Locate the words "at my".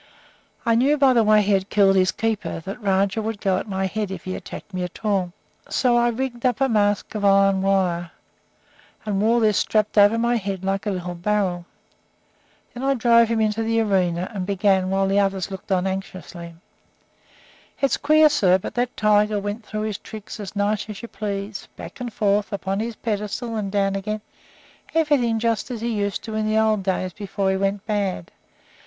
3.59-3.85